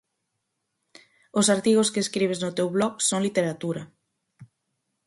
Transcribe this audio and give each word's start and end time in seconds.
Os 1.39 1.47
artigos 1.55 1.91
que 1.93 2.03
escribes 2.05 2.39
no 2.43 2.55
teu 2.57 2.67
blog 2.75 2.93
son 3.09 3.19
literatura. 3.27 3.81